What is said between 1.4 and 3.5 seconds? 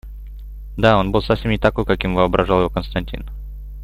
не такой, каким воображал его Константин.